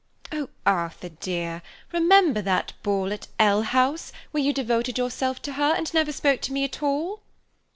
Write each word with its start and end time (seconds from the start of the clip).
"Oh, 0.31 0.49
Arthur 0.65 1.09
dear, 1.09 1.61
remember 1.91 2.41
that 2.41 2.73
ball 2.81 3.13
at 3.13 3.27
L— 3.37 3.61
House, 3.61 4.11
where 4.31 4.41
you 4.41 4.51
devoted 4.51 4.97
yourself 4.97 5.39
to 5.43 5.53
her, 5.53 5.75
and 5.77 5.93
never 5.93 6.11
spoke 6.11 6.41
to 6.41 6.53
me 6.53 6.63
at 6.63 6.81
all." 6.81 7.21